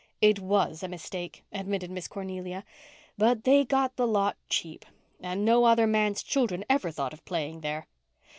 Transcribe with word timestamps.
"It 0.19 0.39
was 0.39 0.81
a 0.81 0.87
mistake," 0.87 1.43
admitted 1.51 1.91
Miss 1.91 2.07
Cornelia. 2.07 2.63
"But 3.19 3.43
they 3.43 3.63
got 3.63 3.97
the 3.97 4.07
lot 4.07 4.35
cheap. 4.49 4.83
And 5.21 5.45
no 5.45 5.65
other 5.65 5.85
manse 5.85 6.23
children 6.23 6.65
ever 6.67 6.89
thought 6.89 7.13
of 7.13 7.23
playing 7.23 7.61
there. 7.61 7.85